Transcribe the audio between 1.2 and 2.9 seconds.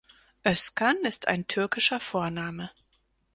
ein türkischer Vorname.